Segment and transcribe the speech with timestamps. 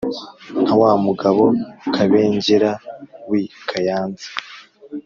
[0.61, 1.43] nka wa mugabo
[1.93, 2.71] kabengera
[3.29, 4.27] wi kaynza.